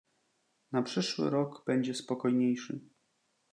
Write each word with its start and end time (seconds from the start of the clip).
"Na 0.71 0.81
przyszły 0.81 1.29
rok 1.29 1.65
będzie 1.65 1.93
spokojniejszy." 1.95 2.79